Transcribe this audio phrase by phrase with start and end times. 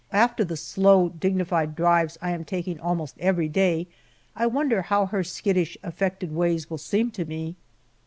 [0.11, 3.85] After the slow dignified drives I am taking almost every day,
[4.35, 7.55] I wonder how her skittish, affected ways will seem to me!